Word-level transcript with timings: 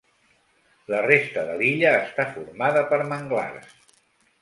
La 0.93 1.01
resta 1.09 1.45
de 1.51 1.59
l'illa 1.61 1.93
està 2.01 2.27
formada 2.33 2.85
per 2.91 3.03
manglars. 3.15 3.81